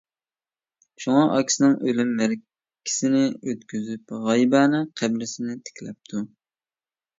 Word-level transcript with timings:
شۇڭا 1.03 1.19
ئاكىسىنىڭ 1.33 1.75
ئۆلۈم 1.91 2.15
مەرىكىسىنى 2.21 3.21
ئۆتكۈزۈپ، 3.35 4.17
غايىبانە 4.25 4.83
قەبرىسىنى 5.03 5.61
تىكلەپتۇ. 5.71 6.27